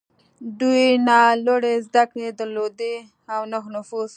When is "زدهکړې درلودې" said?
1.87-2.95